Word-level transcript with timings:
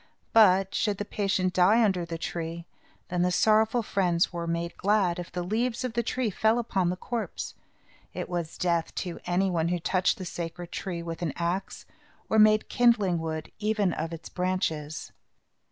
But, 0.33 0.73
should 0.73 0.97
the 0.97 1.05
patient 1.05 1.53
die 1.53 1.83
under 1.83 2.05
the 2.05 2.17
tree, 2.17 2.65
then 3.09 3.21
the 3.21 3.29
sorrowful 3.31 3.83
friends 3.83 4.33
were 4.33 4.47
made 4.47 4.75
glad, 4.75 5.19
if 5.19 5.31
the 5.31 5.43
leaves 5.43 5.83
of 5.83 5.93
the 5.93 6.01
tree 6.01 6.31
fell 6.31 6.57
upon 6.57 6.89
the 6.89 6.95
corpse. 6.95 7.53
It 8.11 8.27
was 8.27 8.57
death 8.57 8.95
to 9.05 9.19
any 9.27 9.51
person 9.51 9.67
who 9.67 9.77
touched 9.77 10.17
the 10.17 10.25
sacred 10.25 10.71
tree 10.71 11.03
with 11.03 11.21
an 11.21 11.33
axe, 11.35 11.85
or 12.29 12.39
made 12.39 12.67
kindling 12.67 13.19
wood, 13.19 13.51
even 13.59 13.93
of 13.93 14.11
its 14.11 14.27
branches. 14.27 15.11